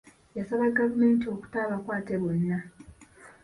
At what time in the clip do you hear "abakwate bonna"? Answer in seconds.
1.65-2.57